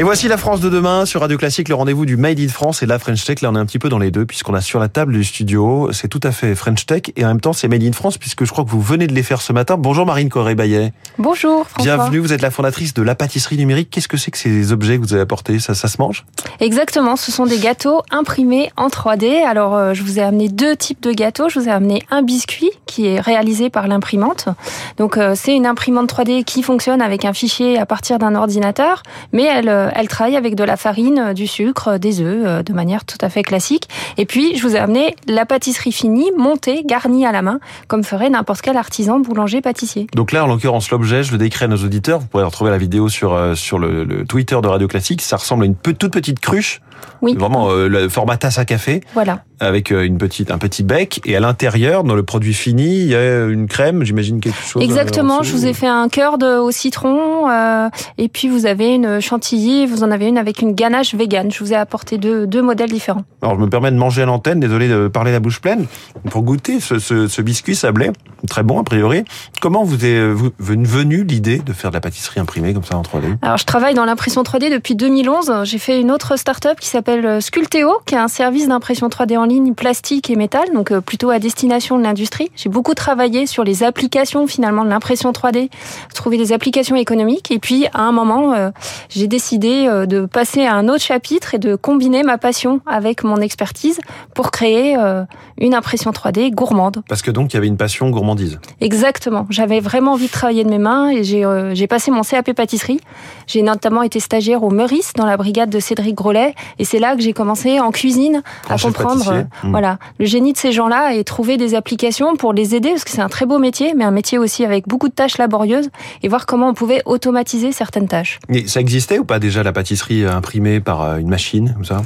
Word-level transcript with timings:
Et 0.00 0.02
voici 0.02 0.28
la 0.28 0.38
France 0.38 0.60
de 0.60 0.70
demain 0.70 1.04
sur 1.04 1.20
Radio 1.20 1.36
Classique, 1.36 1.68
le 1.68 1.74
rendez-vous 1.74 2.06
du 2.06 2.16
Made 2.16 2.40
in 2.40 2.48
France 2.48 2.82
et 2.82 2.86
de 2.86 2.90
la 2.90 2.98
French 2.98 3.22
Tech. 3.22 3.42
Là, 3.42 3.50
on 3.50 3.54
est 3.54 3.58
un 3.58 3.66
petit 3.66 3.78
peu 3.78 3.90
dans 3.90 3.98
les 3.98 4.10
deux 4.10 4.24
puisqu'on 4.24 4.54
a 4.54 4.62
sur 4.62 4.80
la 4.80 4.88
table 4.88 5.12
du 5.12 5.22
studio, 5.24 5.90
c'est 5.92 6.08
tout 6.08 6.20
à 6.22 6.32
fait 6.32 6.54
French 6.54 6.86
Tech 6.86 7.02
et 7.16 7.24
en 7.26 7.28
même 7.28 7.40
temps 7.42 7.52
c'est 7.52 7.68
Made 7.68 7.82
in 7.82 7.92
France 7.92 8.16
puisque 8.16 8.46
je 8.46 8.50
crois 8.50 8.64
que 8.64 8.70
vous 8.70 8.80
venez 8.80 9.06
de 9.06 9.12
les 9.12 9.22
faire 9.22 9.42
ce 9.42 9.52
matin. 9.52 9.76
Bonjour 9.76 10.06
Marine 10.06 10.30
Corré-Bayet. 10.30 10.94
Bonjour 11.18 11.68
François. 11.68 11.96
Bienvenue, 11.96 12.18
vous 12.18 12.32
êtes 12.32 12.40
la 12.40 12.50
fondatrice 12.50 12.94
de 12.94 13.02
la 13.02 13.14
pâtisserie 13.14 13.58
numérique. 13.58 13.90
Qu'est-ce 13.90 14.08
que 14.08 14.16
c'est 14.16 14.30
que 14.30 14.38
ces 14.38 14.72
objets 14.72 14.96
que 14.96 15.02
vous 15.02 15.12
avez 15.12 15.20
apportés? 15.20 15.58
Ça, 15.58 15.74
ça 15.74 15.86
se 15.86 16.00
mange? 16.00 16.24
Exactement, 16.60 17.16
ce 17.16 17.30
sont 17.30 17.44
des 17.44 17.58
gâteaux 17.58 18.00
imprimés 18.10 18.72
en 18.78 18.88
3D. 18.88 19.44
Alors, 19.44 19.74
euh, 19.76 19.92
je 19.92 20.02
vous 20.02 20.18
ai 20.18 20.22
amené 20.22 20.48
deux 20.48 20.76
types 20.76 21.02
de 21.02 21.12
gâteaux. 21.12 21.50
Je 21.50 21.60
vous 21.60 21.68
ai 21.68 21.72
amené 21.72 22.02
un 22.10 22.22
biscuit 22.22 22.70
qui 22.86 23.06
est 23.06 23.20
réalisé 23.20 23.68
par 23.68 23.86
l'imprimante. 23.86 24.48
Donc, 24.96 25.18
euh, 25.18 25.34
c'est 25.36 25.54
une 25.54 25.66
imprimante 25.66 26.10
3D 26.10 26.44
qui 26.44 26.62
fonctionne 26.62 27.02
avec 27.02 27.26
un 27.26 27.34
fichier 27.34 27.78
à 27.78 27.84
partir 27.84 28.18
d'un 28.18 28.34
ordinateur, 28.34 29.02
mais 29.34 29.44
elle, 29.44 29.68
euh, 29.68 29.89
elle 29.94 30.08
travaille 30.08 30.36
avec 30.36 30.54
de 30.54 30.64
la 30.64 30.76
farine, 30.76 31.32
du 31.34 31.46
sucre, 31.46 31.98
des 31.98 32.20
œufs, 32.20 32.64
de 32.64 32.72
manière 32.72 33.04
tout 33.04 33.18
à 33.20 33.28
fait 33.28 33.42
classique. 33.42 33.88
Et 34.16 34.26
puis, 34.26 34.56
je 34.56 34.62
vous 34.62 34.76
ai 34.76 34.78
amené 34.78 35.14
la 35.26 35.46
pâtisserie 35.46 35.92
finie, 35.92 36.30
montée, 36.36 36.82
garnie 36.84 37.26
à 37.26 37.32
la 37.32 37.42
main, 37.42 37.60
comme 37.88 38.04
ferait 38.04 38.30
n'importe 38.30 38.62
quel 38.62 38.76
artisan 38.76 39.20
boulanger-pâtissier. 39.20 40.06
Donc 40.14 40.32
là, 40.32 40.44
en 40.44 40.46
l'occurrence, 40.46 40.90
l'objet, 40.90 41.22
je 41.22 41.32
le 41.32 41.38
décris 41.38 41.64
à 41.64 41.68
nos 41.68 41.76
auditeurs. 41.76 42.20
Vous 42.20 42.26
pourrez 42.26 42.44
retrouver 42.44 42.70
la 42.70 42.78
vidéo 42.78 43.08
sur 43.08 43.56
sur 43.56 43.78
le, 43.78 44.04
le 44.04 44.24
Twitter 44.24 44.58
de 44.62 44.68
Radio 44.68 44.88
Classique. 44.88 45.22
Ça 45.22 45.36
ressemble 45.36 45.64
à 45.64 45.66
une 45.66 45.76
toute 45.76 46.08
petite 46.08 46.40
cruche. 46.40 46.80
Oui. 47.22 47.34
Vraiment 47.36 47.70
euh, 47.70 47.88
le 47.88 48.08
format 48.08 48.36
tasse 48.36 48.58
à 48.58 48.64
café. 48.64 49.00
Voilà. 49.14 49.44
Avec 49.60 49.90
une 49.90 50.16
petite, 50.16 50.50
un 50.50 50.56
petit 50.56 50.82
bec. 50.82 51.20
Et 51.26 51.36
à 51.36 51.40
l'intérieur, 51.40 52.02
dans 52.02 52.14
le 52.14 52.22
produit 52.22 52.54
fini, 52.54 53.00
il 53.00 53.08
y 53.08 53.14
a 53.14 53.44
une 53.44 53.66
crème, 53.66 54.04
j'imagine 54.04 54.40
quelque 54.40 54.62
chose. 54.62 54.82
Exactement. 54.82 55.42
Je 55.42 55.52
vous 55.52 55.66
ai 55.66 55.74
fait 55.74 55.86
un 55.86 56.08
cœur 56.08 56.38
de, 56.38 56.58
au 56.58 56.70
citron. 56.70 57.50
Euh, 57.50 57.90
et 58.16 58.28
puis 58.28 58.48
vous 58.48 58.64
avez 58.64 58.94
une 58.94 59.20
chantilly. 59.20 59.86
Vous 59.86 60.02
en 60.02 60.10
avez 60.10 60.28
une 60.28 60.38
avec 60.38 60.62
une 60.62 60.72
ganache 60.72 61.14
vegan. 61.14 61.50
Je 61.50 61.62
vous 61.62 61.74
ai 61.74 61.76
apporté 61.76 62.16
deux, 62.16 62.46
deux 62.46 62.62
modèles 62.62 62.90
différents. 62.90 63.24
Alors 63.42 63.56
je 63.56 63.60
me 63.60 63.68
permets 63.68 63.90
de 63.90 63.96
manger 63.96 64.22
à 64.22 64.26
l'antenne. 64.26 64.60
Désolé 64.60 64.88
de 64.88 65.08
parler 65.08 65.32
la 65.32 65.40
bouche 65.40 65.60
pleine. 65.60 65.86
Pour 66.30 66.42
goûter 66.42 66.80
ce, 66.80 66.98
ce, 66.98 67.28
ce 67.28 67.42
biscuit 67.42 67.76
sablé, 67.76 68.10
très 68.48 68.62
bon 68.62 68.80
a 68.80 68.84
priori. 68.84 69.24
Comment 69.60 69.84
vous 69.84 70.06
est 70.06 70.26
vous, 70.32 70.50
venue 70.58 71.24
l'idée 71.24 71.58
de 71.58 71.72
faire 71.72 71.90
de 71.90 71.96
la 71.96 72.00
pâtisserie 72.00 72.40
imprimée 72.40 72.72
comme 72.72 72.84
ça 72.84 72.96
en 72.96 73.02
3D 73.02 73.36
Alors 73.42 73.58
je 73.58 73.64
travaille 73.64 73.94
dans 73.94 74.04
l'impression 74.04 74.42
3D 74.42 74.72
depuis 74.72 74.94
2011. 74.94 75.52
J'ai 75.64 75.78
fait 75.78 76.00
une 76.00 76.10
autre 76.10 76.36
start-up 76.36 76.78
qui 76.80 76.88
s'appelle 76.90 77.40
Sculteo, 77.42 78.00
qui 78.06 78.14
est 78.14 78.18
un 78.18 78.28
service 78.28 78.68
d'impression 78.68 79.08
3D 79.08 79.36
en 79.38 79.44
ligne 79.44 79.74
plastique 79.74 80.30
et 80.30 80.36
métal, 80.36 80.72
donc 80.74 80.92
plutôt 81.00 81.30
à 81.30 81.38
destination 81.38 81.98
de 81.98 82.02
l'industrie. 82.02 82.50
J'ai 82.56 82.68
beaucoup 82.68 82.94
travaillé 82.94 83.46
sur 83.46 83.64
les 83.64 83.82
applications 83.82 84.46
finalement 84.46 84.84
de 84.84 84.90
l'impression 84.90 85.32
3D, 85.32 85.70
trouver 86.14 86.36
des 86.36 86.52
applications 86.52 86.96
économiques. 86.96 87.50
Et 87.50 87.58
puis 87.58 87.86
à 87.92 88.02
un 88.02 88.12
moment, 88.12 88.52
euh, 88.52 88.70
j'ai 89.10 89.26
décidé 89.26 89.86
euh, 89.86 90.06
de 90.06 90.24
passer 90.24 90.64
à 90.64 90.74
un 90.74 90.88
autre 90.88 91.02
chapitre 91.02 91.54
et 91.54 91.58
de 91.58 91.74
combiner 91.74 92.22
ma 92.22 92.38
passion 92.38 92.80
avec 92.86 93.24
mon 93.24 93.36
expertise 93.36 94.00
pour 94.34 94.50
créer 94.50 94.96
euh, 94.96 95.24
une 95.58 95.74
impression 95.74 96.10
3D 96.12 96.52
gourmande. 96.52 97.02
Parce 97.08 97.22
que 97.22 97.30
donc 97.30 97.52
il 97.52 97.56
y 97.56 97.58
avait 97.58 97.66
une 97.66 97.76
passion 97.76 98.08
gourmandise. 98.10 98.58
Exactement. 98.80 99.46
J'avais 99.50 99.80
vraiment 99.80 100.12
envie 100.12 100.26
de 100.26 100.32
travailler 100.32 100.64
de 100.64 100.70
mes 100.70 100.78
mains 100.78 101.10
et 101.10 101.24
j'ai 101.24 101.86
passé 101.86 102.10
mon 102.10 102.22
CAP 102.22 102.52
pâtisserie. 102.52 103.00
J'ai 103.46 103.62
notamment 103.62 104.02
été 104.02 104.20
stagiaire 104.20 104.62
au 104.62 104.70
Meurice 104.70 105.12
dans 105.14 105.26
la 105.26 105.36
brigade 105.36 105.70
de 105.70 105.80
Cédric 105.80 106.14
Grolet 106.14 106.54
et 106.78 106.84
c'est 106.84 106.98
là 106.98 107.16
que 107.16 107.22
j'ai 107.22 107.32
commencé 107.32 107.80
en 107.80 107.90
cuisine 107.90 108.42
à 108.68 108.78
comprendre 108.78 109.28
euh, 109.32 109.42
mmh. 109.64 109.70
voilà 109.70 109.98
le 110.18 110.26
génie 110.26 110.52
de 110.52 110.58
ces 110.58 110.72
gens-là 110.72 111.14
et 111.14 111.24
trouver 111.24 111.56
des 111.56 111.74
applications 111.74 112.36
pour 112.36 112.52
les 112.52 112.74
aider 112.74 112.90
parce 112.90 113.04
que 113.04 113.10
c'est 113.10 113.20
un 113.20 113.28
très 113.28 113.46
beau 113.46 113.58
métier 113.58 113.94
mais 113.94 114.04
un 114.04 114.10
métier 114.10 114.38
aussi 114.38 114.64
avec 114.64 114.86
beaucoup 114.86 115.08
de 115.08 115.14
tâches 115.14 115.38
laborieuses 115.38 115.90
et 116.22 116.28
voir 116.28 116.46
comment 116.46 116.68
on 116.68 116.74
pouvait 116.74 117.02
automatiser 117.06 117.72
certaines 117.72 118.08
tâches. 118.08 118.38
Et 118.48 118.68
ça 118.68 118.82
existait 119.00 119.18
ou 119.18 119.24
pas 119.24 119.38
déjà 119.38 119.62
la 119.62 119.72
pâtisserie 119.72 120.26
imprimée 120.26 120.78
par 120.78 121.02
euh, 121.02 121.16
une 121.16 121.30
machine 121.30 121.72
comme 121.72 121.86
ça? 121.86 122.02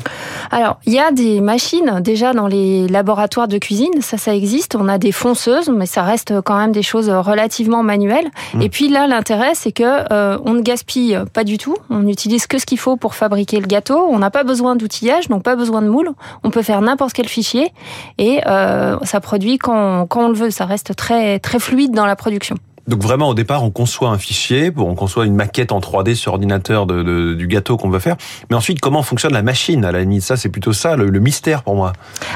Alors, 0.53 0.78
il 0.87 0.92
y 0.92 1.00
a 1.00 1.11
des 1.11 1.41
machines 1.41 2.00
déjà 2.00 2.33
dans 2.33 2.47
les 2.47 2.87
laboratoires 2.87 3.48
de 3.48 3.59
cuisine, 3.59 4.00
ça 4.00 4.16
ça 4.16 4.32
existe, 4.32 4.77
on 4.77 4.87
a 4.87 4.97
des 4.97 5.10
fonceuses 5.10 5.69
mais 5.71 5.87
ça 5.87 6.04
reste 6.04 6.41
quand 6.43 6.56
même 6.56 6.71
des 6.71 6.84
choses 6.84 7.10
relativement 7.10 7.83
manuelles. 7.83 8.31
Mmh. 8.54 8.62
et 8.62 8.69
puis 8.69 8.88
là 8.88 9.09
l'intérêt 9.09 9.54
c'est 9.54 9.72
que 9.72 10.12
euh, 10.12 10.38
on 10.44 10.53
ne 10.53 10.60
gaspille 10.60 11.19
pas 11.33 11.43
du 11.43 11.59
tout, 11.59 11.77
on 11.91 12.00
n'utilise 12.00 12.47
que 12.47 12.59
ce 12.59 12.66
qu'il 12.66 12.78
faut 12.78 12.97
pour 12.97 13.16
fabriquer 13.16 13.59
le 13.59 13.66
gâteau, 13.66 13.99
on 14.09 14.21
n'a 14.21 14.31
pas 14.31 14.44
besoin 14.44 14.77
d'outillage 14.77 15.28
donc 15.28 15.43
pas 15.43 15.56
besoin 15.56 15.83
de 15.83 15.88
moule, 15.88 16.10
on 16.44 16.50
peut 16.50 16.62
faire 16.62 16.81
n'importe 16.81 17.12
quel 17.12 17.28
fichier. 17.28 17.72
Et 18.19 18.41
euh, 18.47 18.97
ça 19.03 19.21
produit 19.21 19.59
quand, 19.59 20.06
quand 20.06 20.27
on 20.27 20.28
le 20.28 20.34
veut, 20.34 20.50
ça 20.50 20.65
reste 20.65 20.94
très 20.94 21.41
très 21.41 21.59
fluide 21.59 21.93
dans 21.93 22.06
la 22.06 22.15
production. 22.15 22.56
Donc 22.87 23.03
vraiment 23.03 23.31
au 23.31 23.34
départ 23.34 23.65
on 23.65 23.71
conçoit 23.71 24.11
un 24.11 24.19
fichier, 24.19 24.71
on 24.77 24.95
conçoit 24.95 25.25
une 25.25 25.34
maquette 25.34 25.72
en 25.72 25.81
3D 25.81 26.15
sur 26.15 26.33
ordinateur 26.33 26.87
du 26.87 27.47
gâteau 27.47 27.77
qu'on 27.77 27.89
veut 27.89 27.99
faire. 27.99 28.17
Mais 28.50 28.56
ensuite 28.56 28.81
comment 28.81 29.03
fonctionne 29.03 29.33
la 29.33 29.43
machine 29.43 29.84
à 29.84 29.93
la 29.93 30.00
limite? 30.00 30.22
Ça 30.22 30.37
c'est 30.37 30.50
plutôt 30.50 30.72
ça 30.72 30.97
le, 30.97 31.09
le, 31.09 31.21
mystère 31.21 31.62
pour 31.62 31.75
moi. 31.77 31.93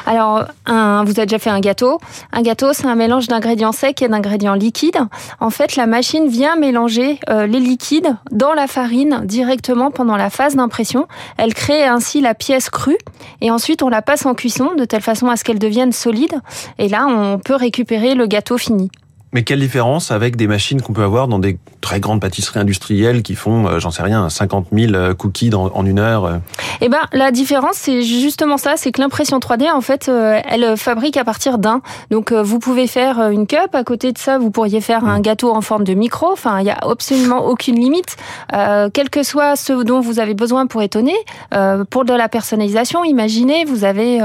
Alors 0.07 0.45
un, 0.67 1.05
vous 1.05 1.11
avez 1.19 1.27
déjà 1.27 1.39
fait 1.39 1.51
un 1.51 1.61
gâteau. 1.61 1.99
Un 2.33 2.43
gâteau 2.43 2.73
c'est 2.73 2.87
un 2.87 2.95
mélange 2.95 3.29
d'ingrédients 3.29 3.73
secs 3.73 4.01
et 4.01 4.09
d'ingrédients 4.09 4.55
liquides. 4.55 4.99
En 5.41 5.51
fait 5.51 5.77
la 5.77 5.87
machine 5.87 6.29
vient 6.29 6.57
mélanger 6.57 7.21
euh, 7.29 7.47
les 7.47 7.61
liquides 7.61 8.17
dans 8.31 8.55
la 8.55 8.67
farine 8.67 9.23
directement 9.25 9.91
pendant 9.91 10.17
la 10.17 10.31
phase 10.31 10.57
d'impression. 10.57 11.07
Elle 11.37 11.53
crée 11.53 11.85
ainsi 11.85 12.21
la 12.23 12.35
pièce 12.35 12.71
crue 12.71 12.99
et 13.43 13.51
ensuite 13.51 13.83
on 13.83 13.91
la 13.91 14.01
passe 14.01 14.25
en 14.25 14.35
cuisson 14.35 14.75
de 14.77 14.85
telle 14.87 15.03
façon 15.03 15.29
à 15.29 15.37
ce 15.37 15.45
qu'elle 15.45 15.59
devienne 15.59 15.93
solide. 15.93 16.41
Et 16.79 16.89
là 16.89 17.07
on 17.07 17.39
peut 17.39 17.57
récupérer 17.57 18.15
le 18.15 18.27
gâteau 18.27 18.57
fini. 18.57 18.91
Mais 19.33 19.43
quelle 19.43 19.61
différence 19.61 20.11
avec 20.11 20.37
des 20.37 20.47
machines 20.47 20.81
qu'on 20.81 20.93
peut 20.93 21.03
avoir 21.03 21.29
dans 21.29 21.39
des 21.39 21.59
très 21.81 22.01
grandes 22.01 22.21
pâtisseries 22.21 22.61
industrielles 22.61 23.23
qui 23.23 23.35
font, 23.35 23.67
euh, 23.67 23.79
j'en 23.79 23.91
sais 23.91 24.03
rien, 24.03 24.29
50 24.29 24.69
000 24.73 25.15
cookies 25.15 25.51
dans, 25.51 25.67
en 25.67 25.87
une 25.87 25.99
heure 25.99 26.25
euh 26.25 26.37
Eh 26.81 26.89
ben, 26.89 26.99
la 27.13 27.31
différence, 27.31 27.77
c'est 27.77 28.03
justement 28.03 28.57
ça, 28.57 28.75
c'est 28.77 28.93
que 28.93 29.01
l'impression 29.01 29.39
3D, 29.39 29.71
en 29.71 29.81
fait, 29.81 30.09
euh, 30.09 30.41
elle 30.49 30.77
fabrique 30.77 31.17
à 31.17 31.25
partir 31.25 31.59
d'un. 31.59 31.83
Donc, 32.11 32.33
euh, 32.33 32.43
vous 32.43 32.59
pouvez 32.59 32.87
faire 32.87 33.31
une 33.31 33.47
cup. 33.47 33.75
À 33.75 33.85
côté 33.85 34.13
de 34.13 34.19
ça, 34.19 34.39
vous 34.39 34.51
pourriez 34.51 34.81
faire 34.81 35.05
un 35.05 35.21
gâteau 35.21 35.55
en 35.55 35.61
forme 35.61 35.85
de 35.85 35.95
micro. 35.95 36.33
Enfin, 36.33 36.61
il 36.61 36.67
y 36.67 36.71
a 36.71 36.79
absolument 36.81 37.47
aucune 37.47 37.79
limite, 37.79 38.17
euh, 38.55 38.89
quel 38.93 39.11
que 39.11 39.23
soit 39.23 39.57
ce 39.57 39.83
dont 39.83 40.01
vous 40.01 40.21
avez 40.21 40.35
besoin 40.35 40.67
pour 40.67 40.83
étonner. 40.83 41.17
Euh, 41.55 41.85
pour 41.85 42.05
de 42.05 42.13
la 42.13 42.29
personnalisation, 42.29 43.05
imaginez, 43.05 43.65
vous 43.65 43.85
avez, 43.85 44.21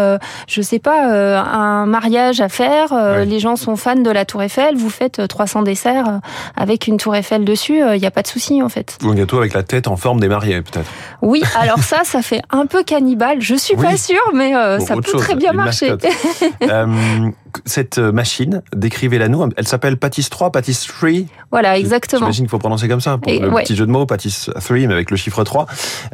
je 0.48 0.62
sais 0.62 0.80
pas, 0.80 1.06
un 1.06 1.86
mariage 1.86 2.42
à 2.42 2.50
faire. 2.50 2.92
Oui. 2.92 3.26
Les 3.26 3.40
gens 3.40 3.56
sont 3.56 3.76
fans 3.76 3.96
de 3.96 4.10
la 4.10 4.26
Tour 4.26 4.44
Eiffel. 4.44 4.76
Vous 4.76 4.90
faites 4.94 5.28
300 5.28 5.64
desserts 5.64 6.20
avec 6.56 6.88
une 6.88 6.98
Tour 6.98 7.16
Eiffel 7.16 7.44
dessus. 7.46 7.80
Il 7.94 8.00
n'y 8.00 8.06
a 8.06 8.12
pas 8.12 8.22
de 8.22 8.28
souci, 8.28 8.62
en 8.62 8.70
fait. 8.70 8.98
Ou 9.04 9.10
un 9.10 9.16
gâteau 9.16 9.38
avec 9.38 9.54
la 9.54 9.64
tête 9.64 9.88
en 9.88 9.98
forme 9.98 10.20
des 10.20 10.28
mariés, 10.28 10.62
peut-être. 10.62 10.90
Oui, 11.22 11.44
alors 11.60 11.80
ça, 11.80 12.02
ça 12.04 12.22
fait 12.22 12.42
un 12.50 12.66
peu 12.66 12.84
cannibale. 12.84 13.42
Je 13.42 13.56
suis 13.56 13.76
Oui. 13.76 13.84
pas 13.84 13.98
sûre, 13.98 14.22
mais 14.34 14.56
euh, 14.56 14.78
Bon, 14.78 14.86
ça 14.86 14.96
peut 14.96 15.12
chose, 15.12 15.22
très 15.22 15.36
bien 15.36 15.54
marcher. 15.54 15.94
Euh, 16.64 16.86
cette 17.66 17.98
machine, 18.00 18.62
décrivez-la 18.76 19.28
nous. 19.28 19.48
Elle 19.58 19.68
s'appelle 19.68 19.98
Pâtisse 19.98 20.30
3, 20.30 20.52
Pâtisse 20.52 20.86
3. 20.88 21.10
voilà, 21.52 21.78
exactement. 21.78 22.20
J'imagine 22.22 22.46
qu'il 22.46 22.50
faut 22.52 22.60
prononcer 22.60 22.88
comme 22.88 23.02
ça. 23.02 23.18
Pour 23.18 23.32
Et- 23.32 23.40
le 23.40 23.50
ouais. 23.50 23.64
petit 23.64 23.76
jeu 23.76 23.86
de 23.86 23.92
mots, 23.92 24.06
Pâtisse 24.06 24.50
3, 24.60 24.78
mais 24.88 24.94
avec 24.94 25.12
le 25.12 25.18
chiffre 25.18 25.44
3. 25.44 25.66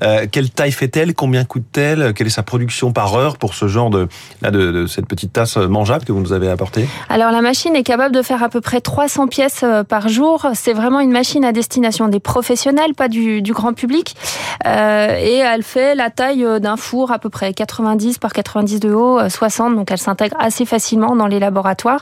Euh, 0.04 0.26
quelle 0.32 0.50
taille 0.50 0.72
fait-elle? 0.72 1.14
Combien 1.14 1.44
coûte-t-elle? 1.46 2.14
Quelle 2.14 2.28
est 2.28 2.32
sa 2.32 2.44
production 2.44 2.92
par 2.92 3.16
heure 3.16 3.38
pour 3.38 3.54
ce 3.54 3.68
genre 3.68 3.90
de, 3.90 4.08
là, 4.42 4.52
de, 4.52 4.72
de 4.72 4.88
cette 4.88 5.08
petite 5.08 5.34
tasse 5.34 5.58
mangeable 5.58 6.06
que 6.06 6.12
vous 6.12 6.20
nous 6.22 6.34
avez 6.34 6.50
apportée? 6.50 6.88
Alors 7.10 7.32
la 7.32 7.42
machine 7.42 7.76
est 7.76 7.84
capable 7.84 8.14
de 8.16 8.22
faire 8.22 8.44
à 8.44 8.50
peu 8.50 8.62
près 8.62 8.82
300 8.82 9.28
pièces 9.28 9.62
euh, 9.64 9.84
par 9.84 10.10
jour. 10.10 10.48
C'est 10.54 10.74
vraiment 10.74 11.00
une 11.00 11.12
machine 11.12 11.46
à 11.46 11.52
destination 11.52 12.08
des 12.08 12.20
professionnels, 12.20 12.94
pas 12.96 13.08
du, 13.08 13.42
du 13.42 13.54
grand 13.54 13.74
public. 13.74 14.16
Euh, 14.66 15.18
et 15.20 15.38
elle 15.38 15.64
fait 15.64 15.96
la 15.96 16.10
taille 16.10 16.44
euh, 16.44 16.60
d'un 16.60 16.76
four 16.78 17.12
à 17.12 17.20
peu 17.20 17.30
près 17.30 17.54
90 17.54 18.18
par 18.18 18.34
90 18.34 18.80
de 18.80 18.92
haut, 18.94 19.20
euh, 19.20 19.30
60. 19.30 19.76
Donc 19.76 19.92
elle 19.92 19.98
s'intègre 19.98 20.36
assez 20.40 20.66
facilement 20.66 21.16
dans 21.16 21.28
les 21.30 21.40
laboratoires. 21.40 22.02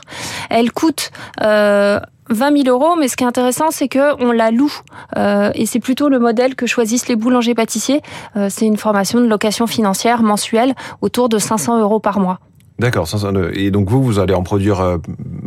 Elle 0.50 0.72
coûte 0.72 1.10
euh, 1.42 2.00
20 2.30 2.62
000 2.64 2.68
euros, 2.76 2.96
mais 2.98 3.08
ce 3.08 3.16
qui 3.16 3.24
est 3.24 3.26
intéressant, 3.26 3.70
c'est 3.70 3.88
que 3.88 4.22
on 4.22 4.32
la 4.32 4.50
loue, 4.50 4.72
Euh, 5.16 5.50
et 5.54 5.64
c'est 5.66 5.80
plutôt 5.80 6.08
le 6.08 6.18
modèle 6.18 6.54
que 6.54 6.66
choisissent 6.66 7.08
les 7.08 7.16
boulangers-pâtissiers. 7.16 8.02
Euh, 8.36 8.48
c'est 8.50 8.66
une 8.66 8.76
formation 8.76 9.20
de 9.20 9.26
location 9.26 9.66
financière 9.66 10.22
mensuelle 10.22 10.74
autour 11.00 11.28
de 11.28 11.38
500 11.38 11.80
euros 11.80 12.00
par 12.00 12.20
mois. 12.20 12.38
D'accord. 12.78 13.08
Et 13.54 13.70
donc 13.72 13.88
vous, 13.90 14.00
vous 14.02 14.18
allez 14.20 14.34
en 14.34 14.42
produire 14.44 14.80
euh, 14.80 14.98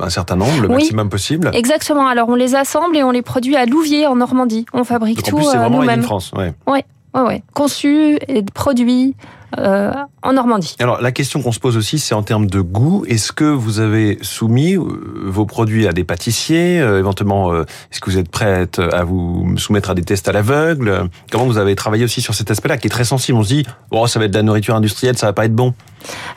un 0.01 0.09
certain 0.09 0.35
nombre, 0.35 0.59
le 0.61 0.67
Oui. 0.67 0.73
maximum 0.75 1.07
possible. 1.09 1.49
Exactement. 1.53 2.07
Alors 2.07 2.27
on 2.27 2.35
les 2.35 2.55
assemble 2.55 2.97
et 2.97 3.03
on 3.03 3.11
les 3.11 3.21
produit 3.21 3.55
à 3.55 3.65
Louviers 3.65 4.05
en 4.07 4.15
Normandie. 4.17 4.65
On 4.73 4.83
fabrique 4.83 5.17
Donc 5.17 5.27
en 5.27 5.29
tout 5.29 5.35
plus, 5.37 5.45
c'est 5.45 5.55
euh, 5.55 5.59
vraiment 5.61 5.79
nous-mêmes. 5.79 6.01
France. 6.03 6.33
Ouais. 6.35 6.53
Ouais, 6.67 6.83
ouais. 7.15 7.43
Conçu 7.53 8.17
et 8.27 8.43
produit 8.43 9.15
en 9.57 10.33
Normandie. 10.33 10.75
Alors 10.79 11.01
la 11.01 11.11
question 11.11 11.41
qu'on 11.41 11.51
se 11.51 11.59
pose 11.59 11.77
aussi, 11.77 11.99
c'est 11.99 12.15
en 12.15 12.23
termes 12.23 12.47
de 12.47 12.61
goût. 12.61 13.05
Est-ce 13.07 13.31
que 13.31 13.45
vous 13.45 13.79
avez 13.79 14.17
soumis 14.21 14.75
vos 14.75 15.45
produits 15.45 15.87
à 15.87 15.93
des 15.93 16.03
pâtissiers 16.03 16.77
Éventuellement, 16.77 17.53
est-ce 17.53 17.99
que 17.99 18.09
vous 18.09 18.17
êtes 18.17 18.29
prête 18.29 18.79
à 18.79 19.03
vous 19.03 19.57
soumettre 19.57 19.89
à 19.89 19.95
des 19.95 20.03
tests 20.03 20.27
à 20.27 20.31
l'aveugle 20.31 21.09
Comment 21.31 21.45
vous 21.45 21.57
avez 21.57 21.75
travaillé 21.75 22.03
aussi 22.03 22.21
sur 22.21 22.33
cet 22.33 22.51
aspect-là, 22.51 22.77
qui 22.77 22.87
est 22.87 22.91
très 22.91 23.03
sensible 23.03 23.37
On 23.37 23.43
se 23.43 23.49
dit, 23.49 23.65
oh, 23.91 24.07
ça 24.07 24.19
va 24.19 24.25
être 24.25 24.31
de 24.31 24.37
la 24.37 24.43
nourriture 24.43 24.75
industrielle, 24.75 25.17
ça 25.17 25.27
va 25.27 25.33
pas 25.33 25.45
être 25.45 25.55
bon. 25.55 25.73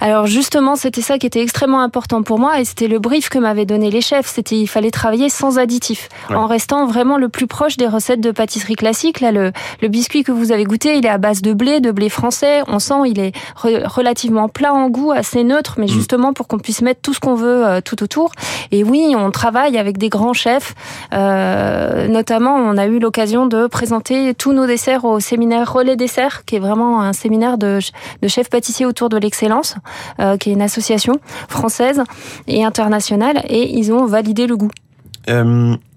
Alors 0.01 0.27
justement, 0.27 0.77
c'était 0.77 1.01
ça 1.01 1.19
qui 1.19 1.27
était 1.27 1.41
extrêmement 1.41 1.81
important 1.81 2.23
pour 2.23 2.39
moi 2.39 2.61
et 2.61 2.65
c'était 2.65 2.89
le 2.89 2.99
brief 2.99 3.29
que 3.29 3.39
m'avaient 3.39 3.67
donné 3.67 3.91
les 3.91 4.01
chefs. 4.01 4.27
C'était 4.27 4.59
il 4.59 4.67
fallait 4.67 4.91
travailler 4.91 5.29
sans 5.29 5.59
additifs, 5.59 6.09
en 6.31 6.47
restant 6.47 6.87
vraiment 6.87 7.17
le 7.17 7.29
plus 7.29 7.47
proche 7.47 7.77
des 7.77 7.87
recettes 7.87 8.21
de 8.21 8.31
pâtisserie 8.31 8.77
classique. 8.77 9.21
Là, 9.21 9.33
le, 9.33 9.53
le, 9.81 9.89
biscuit 9.89 10.23
que 10.23 10.33
vous 10.33 10.53
avez 10.53 10.65
goûté, 10.65 10.97
il 10.97 11.07
est 11.07 11.11
à 11.11 11.19
base 11.19 11.43
de 11.43 11.53
blé, 11.53 11.81
de 11.81 11.91
blé 11.91 12.09
français. 12.09 12.63
On 12.69 12.79
sent 12.79 13.04
il 13.05 13.21
est 13.21 13.33
relativement 13.63 14.49
plat 14.49 14.73
en 14.73 14.89
goût, 14.89 15.13
assez 15.13 15.45
neutre, 15.45 15.75
mais 15.79 15.87
mm. 15.87 15.89
justement 15.89 16.33
pour 16.33 16.49
qu'on 16.49 16.59
puisse 16.59 16.83
mettre 16.83 17.01
tout 17.01 17.15
ce 17.15 17.21
qu'on 17.21 17.35
veut 17.35 17.67
euh, 17.67 17.81
tout 17.81 18.03
autour. 18.03 18.33
Et 18.71 18.85
oui, 18.85 19.15
on 19.17 19.31
travaille 19.31 19.79
avec 19.79 19.99
des 19.99 20.09
grands 20.09 20.33
chefs. 20.33 20.75
Euh, 21.13 22.09
notamment, 22.09 22.55
on 22.57 22.77
a 22.77 22.87
eu 22.87 22.99
l'occasion 22.99 23.47
de 23.47 23.67
présenter 23.67 24.35
tous 24.35 24.53
nos 24.53 24.67
desserts 24.67 25.05
au 25.05 25.21
séminaire 25.21 25.73
Relais 25.73 25.97
Dessert, 25.97 26.45
qui 26.45 26.57
est 26.57 26.61
vraiment 26.61 27.03
un 27.03 27.13
séminaire 27.13 27.59
de, 27.59 27.79
de 28.23 28.29
chefs 28.29 28.51
pâtissiers 28.51 28.87
autour 28.87 29.09
de 29.09 29.17
l'excellence, 29.17 29.77
euh, 30.21 30.37
qui 30.37 30.51
est 30.51 30.53
une 30.53 30.63
association 30.63 31.19
française 31.49 32.03
et 32.47 32.65
internationale, 32.65 33.43
et 33.49 33.77
ils 33.77 33.93
ont 33.93 34.07
validé 34.07 34.47
le 34.47 34.57
goût. 34.57 34.71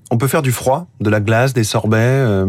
On 0.10 0.18
peut 0.18 0.28
faire 0.28 0.42
du 0.42 0.52
froid, 0.52 0.88
de 1.02 1.10
la 1.10 1.20
glace, 1.20 1.54
des 1.54 1.64
sorbets. 1.64 1.98
Euh... 2.00 2.46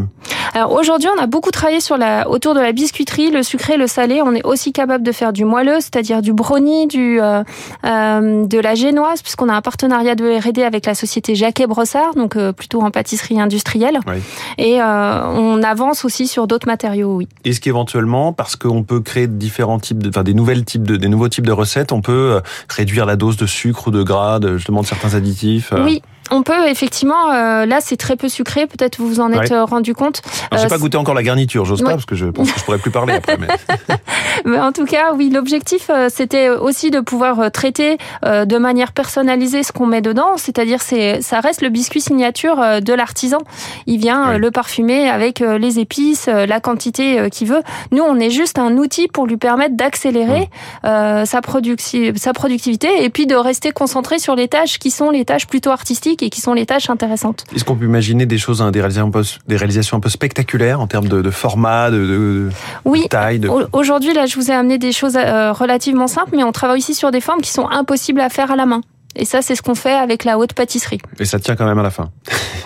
Alors 0.54 0.72
aujourd'hui, 0.72 1.08
on 1.16 1.22
a 1.22 1.26
beaucoup 1.26 1.50
travaillé 1.50 1.80
sur 1.80 1.96
la 1.96 2.28
autour 2.28 2.54
de 2.54 2.60
la 2.60 2.72
biscuiterie, 2.72 3.30
le 3.30 3.42
sucré, 3.42 3.76
le 3.76 3.86
salé. 3.86 4.22
On 4.22 4.34
est 4.34 4.44
aussi 4.44 4.72
capable 4.72 5.04
de 5.04 5.12
faire 5.12 5.32
du 5.32 5.44
moelleux, 5.44 5.80
c'est-à-dire 5.80 6.22
du 6.22 6.32
brownie, 6.32 6.86
du 6.86 7.20
euh, 7.20 7.42
euh, 7.84 8.46
de 8.46 8.58
la 8.58 8.74
génoise, 8.74 9.22
puisqu'on 9.22 9.48
a 9.48 9.54
un 9.54 9.60
partenariat 9.60 10.14
de 10.14 10.24
R&D 10.24 10.62
avec 10.62 10.86
la 10.86 10.94
société 10.94 11.34
Jacquet 11.34 11.66
Brossard, 11.66 12.14
donc 12.14 12.36
euh, 12.36 12.52
plutôt 12.52 12.80
en 12.82 12.90
pâtisserie 12.90 13.40
industrielle. 13.40 13.98
Oui. 14.06 14.18
Et 14.56 14.80
euh, 14.80 15.26
on 15.26 15.62
avance 15.62 16.04
aussi 16.04 16.26
sur 16.26 16.46
d'autres 16.46 16.66
matériaux, 16.66 17.16
oui. 17.16 17.28
Est-ce 17.44 17.60
qu'éventuellement, 17.60 18.32
parce 18.32 18.56
qu'on 18.56 18.82
peut 18.82 19.00
créer 19.00 19.26
différents 19.26 19.78
types, 19.78 20.02
de, 20.02 20.08
enfin 20.08 20.22
des 20.22 20.34
nouvelles 20.34 20.64
types 20.64 20.86
de, 20.86 20.96
des 20.96 21.08
nouveaux 21.08 21.28
types 21.28 21.46
de 21.46 21.52
recettes, 21.52 21.92
on 21.92 22.00
peut 22.00 22.12
euh, 22.36 22.40
réduire 22.68 23.06
la 23.06 23.16
dose 23.16 23.36
de 23.36 23.46
sucre 23.46 23.88
ou 23.88 23.90
de 23.90 24.02
gras, 24.02 24.38
de, 24.38 24.56
justement 24.56 24.82
de 24.82 24.86
certains 24.86 25.14
additifs 25.14 25.72
Oui. 25.76 26.02
On 26.30 26.42
peut 26.42 26.68
effectivement, 26.68 27.32
euh, 27.32 27.66
là 27.66 27.78
c'est 27.80 27.96
très 27.96 28.16
peu 28.16 28.28
sucré, 28.28 28.66
peut-être 28.66 28.98
vous 28.98 29.08
vous 29.08 29.20
en 29.20 29.32
êtes 29.32 29.52
rendu 29.52 29.94
compte. 29.94 30.22
Je 30.52 30.62
n'ai 30.62 30.68
pas 30.68 30.78
goûté 30.78 30.96
encore 30.96 31.14
la 31.14 31.22
garniture, 31.22 31.64
j'ose 31.64 31.82
pas 31.82 31.90
parce 31.90 32.06
que 32.06 32.14
je 32.14 32.26
pense 32.26 32.50
que 32.50 32.58
je 32.58 32.64
pourrais 32.64 32.78
plus 32.78 32.90
parler 32.90 33.14
après. 33.14 33.38
Mais... 33.38 33.48
mais 34.44 34.58
en 34.58 34.72
tout 34.72 34.84
cas, 34.84 35.12
oui, 35.14 35.30
l'objectif 35.30 35.90
c'était 36.08 36.48
aussi 36.50 36.90
de 36.90 37.00
pouvoir 37.00 37.50
traiter 37.50 37.98
de 38.24 38.58
manière 38.58 38.92
personnalisée 38.92 39.62
ce 39.62 39.72
qu'on 39.72 39.86
met 39.86 40.00
dedans, 40.00 40.36
c'est-à-dire 40.36 40.82
c'est 40.82 41.22
ça 41.22 41.40
reste 41.40 41.62
le 41.62 41.68
biscuit 41.68 42.00
signature 42.00 42.56
de 42.56 42.92
l'artisan. 42.92 43.38
Il 43.86 43.98
vient 43.98 44.38
le 44.38 44.50
parfumer 44.50 45.08
avec 45.08 45.40
les 45.40 45.78
épices, 45.78 46.26
la 46.26 46.60
quantité 46.60 47.28
qu'il 47.30 47.48
veut. 47.48 47.62
Nous, 47.92 48.02
on 48.02 48.18
est 48.18 48.30
juste 48.30 48.58
un 48.58 48.76
outil 48.76 49.08
pour 49.08 49.26
lui 49.26 49.36
permettre 49.36 49.76
d'accélérer 49.76 50.48
sa, 50.82 51.24
sa 51.24 52.32
productivité 52.32 53.04
et 53.04 53.10
puis 53.10 53.26
de 53.26 53.34
rester 53.34 53.72
concentré 53.72 54.18
sur 54.18 54.34
les 54.34 54.48
tâches 54.48 54.78
qui 54.78 54.90
sont 54.90 55.10
les 55.10 55.24
tâches 55.24 55.46
plutôt 55.46 55.70
artistiques 55.70 56.17
et 56.22 56.30
qui 56.30 56.40
sont 56.40 56.54
les 56.54 56.66
tâches 56.66 56.90
intéressantes. 56.90 57.44
Est-ce 57.54 57.64
qu'on 57.64 57.76
peut 57.76 57.84
imaginer 57.84 58.26
des 58.26 58.38
choses, 58.38 58.62
hein, 58.62 58.70
des, 58.70 58.80
réalisations 58.80 59.08
un 59.08 59.10
peu, 59.10 59.22
des 59.46 59.56
réalisations 59.56 59.96
un 59.96 60.00
peu 60.00 60.08
spectaculaires 60.08 60.80
en 60.80 60.86
termes 60.86 61.08
de, 61.08 61.22
de 61.22 61.30
format, 61.30 61.90
de, 61.90 61.98
de, 61.98 62.48
oui. 62.84 63.06
taille 63.08 63.38
de... 63.38 63.48
Aujourd'hui, 63.72 64.14
là, 64.14 64.26
je 64.26 64.36
vous 64.36 64.50
ai 64.50 64.54
amené 64.54 64.78
des 64.78 64.92
choses 64.92 65.16
euh, 65.16 65.52
relativement 65.52 66.06
simples, 66.06 66.30
mais 66.36 66.44
on 66.44 66.52
travaille 66.52 66.78
aussi 66.78 66.94
sur 66.94 67.10
des 67.10 67.20
formes 67.20 67.40
qui 67.40 67.50
sont 67.50 67.68
impossibles 67.68 68.20
à 68.20 68.28
faire 68.28 68.50
à 68.50 68.56
la 68.56 68.66
main. 68.66 68.80
Et 69.18 69.24
ça, 69.24 69.42
c'est 69.42 69.56
ce 69.56 69.62
qu'on 69.62 69.74
fait 69.74 69.94
avec 69.94 70.24
la 70.24 70.38
haute 70.38 70.52
pâtisserie. 70.52 71.00
Et 71.18 71.24
ça 71.24 71.40
tient 71.40 71.56
quand 71.56 71.66
même 71.66 71.78
à 71.78 71.82
la 71.82 71.90
fin. 71.90 72.10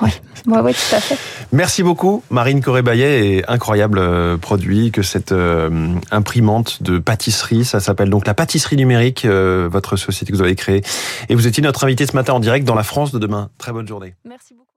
Oui, 0.02 0.10
ouais, 0.46 0.60
ouais, 0.60 0.74
tout 0.74 0.94
à 0.94 1.00
fait. 1.00 1.16
Merci 1.50 1.82
beaucoup, 1.82 2.22
Marine 2.28 2.60
Corrébaillet, 2.60 3.26
et 3.26 3.44
incroyable 3.48 3.98
euh, 3.98 4.36
produit 4.36 4.92
que 4.92 5.02
cette 5.02 5.32
euh, 5.32 5.94
imprimante 6.10 6.82
de 6.82 6.98
pâtisserie. 6.98 7.64
Ça 7.64 7.80
s'appelle 7.80 8.10
donc 8.10 8.26
la 8.26 8.34
pâtisserie 8.34 8.76
numérique, 8.76 9.24
euh, 9.24 9.66
votre 9.72 9.96
société 9.96 10.30
que 10.30 10.36
vous 10.36 10.42
avez 10.42 10.54
créée. 10.54 10.82
Et 11.30 11.34
vous 11.34 11.46
étiez 11.46 11.62
notre 11.62 11.84
invité 11.84 12.04
ce 12.04 12.14
matin 12.14 12.34
en 12.34 12.40
direct 12.40 12.66
dans 12.66 12.74
la 12.74 12.84
France 12.84 13.12
de 13.12 13.18
demain. 13.18 13.48
Très 13.56 13.72
bonne 13.72 13.88
journée. 13.88 14.14
Merci 14.26 14.52
beaucoup. 14.52 14.68